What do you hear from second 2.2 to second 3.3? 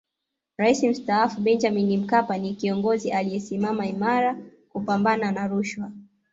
ni kiongozi